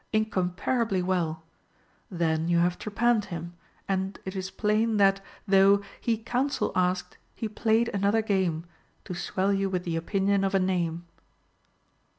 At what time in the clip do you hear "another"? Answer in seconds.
7.89-8.23